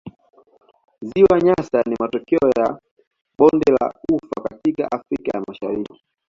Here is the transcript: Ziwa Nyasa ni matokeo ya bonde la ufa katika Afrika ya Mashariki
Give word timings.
Ziwa 1.07 1.35
Nyasa 1.41 1.81
ni 1.87 1.95
matokeo 1.99 2.49
ya 2.57 2.79
bonde 3.37 3.71
la 3.71 3.93
ufa 4.11 4.43
katika 4.49 4.91
Afrika 4.91 5.37
ya 5.37 5.43
Mashariki 5.47 6.01